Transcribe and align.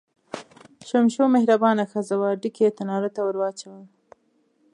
شمشو 0.87 1.23
مهربانه 1.35 1.83
ښځه 1.91 2.15
وه، 2.19 2.29
ډکي 2.41 2.63
یې 2.65 2.75
تنار 2.77 3.03
ته 3.15 3.21
ور 3.25 3.35
واچول. 3.39 3.83